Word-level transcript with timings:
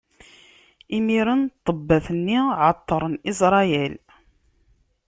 Imiren 0.97 1.41
ṭṭebbat-nni 1.55 2.39
ɛeṭṭren 2.61 3.13
Isṛayil. 3.31 3.93